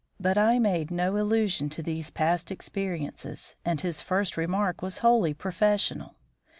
[0.19, 5.35] But I made no allusion to these past experiences, and his first remark was wholly
[5.35, 6.15] professional.